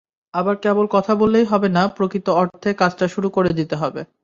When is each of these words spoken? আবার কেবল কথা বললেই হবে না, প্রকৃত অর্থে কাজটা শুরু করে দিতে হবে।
আবার 0.33 0.55
কেবল 0.57 0.85
কথা 0.91 1.13
বললেই 1.15 1.45
হবে 1.45 1.67
না, 1.69 1.83
প্রকৃত 1.97 2.27
অর্থে 2.41 2.69
কাজটা 2.73 3.05
শুরু 3.07 3.27
করে 3.29 3.51
দিতে 3.59 3.75
হবে। 3.75 4.01